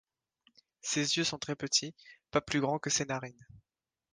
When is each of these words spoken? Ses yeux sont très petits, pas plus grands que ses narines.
Ses 0.81 1.15
yeux 1.15 1.23
sont 1.23 1.37
très 1.37 1.55
petits, 1.55 1.93
pas 2.31 2.41
plus 2.41 2.59
grands 2.59 2.79
que 2.79 2.89
ses 2.89 3.05
narines. 3.05 3.45